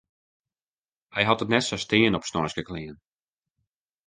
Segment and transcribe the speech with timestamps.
[1.15, 2.97] Hy hat it net sa stean op sneinske klean.